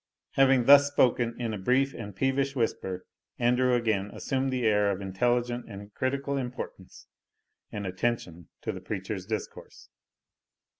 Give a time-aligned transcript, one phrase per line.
[0.31, 3.05] Having thus spoken in a brief and peevish whisper,
[3.37, 7.05] Andrew again assumed the air of intelligent and critical importance,
[7.71, 9.89] and attention to the preacher's discourse.